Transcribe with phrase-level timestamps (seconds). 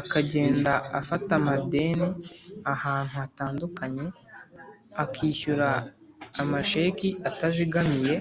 [0.00, 2.08] akagenda afata amadeni
[2.74, 4.06] ahantu hatandukanye
[5.02, 5.68] akishyura
[6.42, 8.14] amasheki atazigamiye